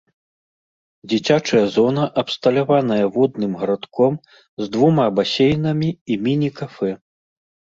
Дзіцячая 1.11 1.61
зона 1.75 2.03
абсталяваная 2.21 2.99
водным 3.17 3.51
гарадком 3.61 4.13
з 4.65 4.71
двума 4.77 5.05
басейнамі 5.21 5.89
і 5.93 6.13
міні-кафэ. 6.25 6.91